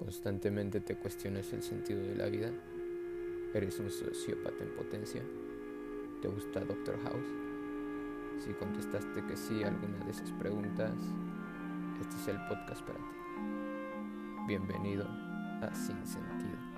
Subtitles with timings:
[0.00, 2.50] Constantemente te cuestionas el sentido de la vida.
[3.52, 5.22] ¿Eres un sociópata en potencia?
[6.22, 7.26] ¿Te gusta Doctor House?
[8.42, 10.94] Si contestaste que sí a alguna de esas preguntas,
[12.00, 13.04] este es el podcast para ti.
[14.48, 16.69] Bienvenido a Sin Sentido.